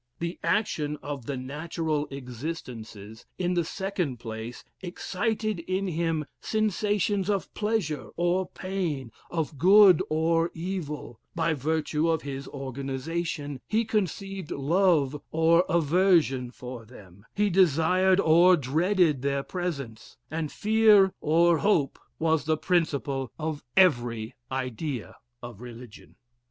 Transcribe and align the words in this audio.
"The 0.17 0.39
action 0.43 0.97
of 1.03 1.27
the 1.27 1.37
natural 1.37 2.07
existences, 2.09 3.27
in 3.37 3.53
the 3.53 3.63
second 3.63 4.17
place, 4.17 4.63
excited 4.81 5.59
in 5.59 5.85
him 5.89 6.25
sensations 6.39 7.29
of 7.29 7.53
pleasure 7.53 8.09
or 8.17 8.49
pain, 8.49 9.11
of 9.29 9.59
good 9.59 10.01
or 10.09 10.49
evil; 10.55 11.19
by 11.35 11.53
virtue 11.53 12.09
of 12.09 12.23
his 12.23 12.47
organization, 12.47 13.61
he 13.67 13.85
conceived 13.85 14.49
love 14.49 15.21
or 15.31 15.65
aversion 15.69 16.49
for 16.49 16.83
them, 16.83 17.23
he 17.35 17.51
desired 17.51 18.19
or 18.19 18.57
dreaded 18.57 19.21
their 19.21 19.43
presence: 19.43 20.17
and 20.31 20.51
fear 20.51 21.13
or 21.21 21.59
hope 21.59 21.99
was 22.17 22.45
the 22.45 22.57
principle 22.57 23.31
of 23.37 23.63
every 23.77 24.33
idea 24.51 25.17
of 25.43 25.61
religion. 25.61 26.15